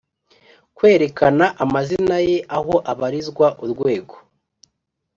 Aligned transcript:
Kwerekana 0.77 1.45
Amazina 1.63 2.17
Ye 2.27 2.37
Aho 2.57 2.75
Abarizwa 2.91 3.47
Urwego 3.63 4.15